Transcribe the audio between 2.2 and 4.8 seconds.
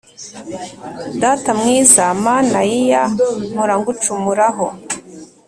mana year mpora ngucumuraho